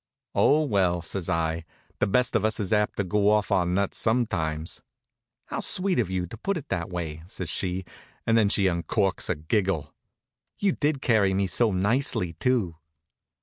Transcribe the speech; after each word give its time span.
"Oh, 0.33 0.65
well," 0.65 1.03
says 1.03 1.29
I, 1.29 1.63
"the 1.99 2.07
best 2.07 2.35
of 2.35 2.43
us 2.43 2.59
is 2.59 2.73
apt 2.73 2.97
to 2.97 3.03
go 3.03 3.29
off 3.29 3.51
our 3.51 3.67
nut 3.67 3.93
sometimes." 3.93 4.81
"How 5.45 5.59
sweet 5.59 5.99
of 5.99 6.09
you 6.09 6.25
to 6.25 6.37
put 6.37 6.57
it 6.57 6.69
that 6.69 6.89
way!" 6.89 7.21
says 7.27 7.49
she, 7.49 7.85
and 8.25 8.35
then 8.35 8.49
she 8.49 8.65
uncorks 8.65 9.29
a 9.29 9.35
giggle. 9.35 9.93
"You 10.57 10.71
did 10.71 11.03
carry 11.03 11.35
me 11.35 11.45
so 11.45 11.71
nicely, 11.71 12.33
too." 12.33 12.77